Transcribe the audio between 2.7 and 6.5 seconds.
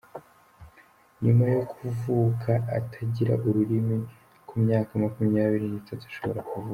atagira ururimi ku myaka makumyabiri nitatu ashobora